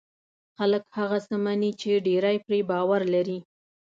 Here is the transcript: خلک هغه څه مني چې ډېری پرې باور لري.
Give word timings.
خلک 0.57 0.83
هغه 0.97 1.17
څه 1.27 1.35
مني 1.43 1.71
چې 1.81 2.03
ډېری 2.05 2.37
پرې 2.45 2.59
باور 2.69 3.01
لري. 3.13 3.39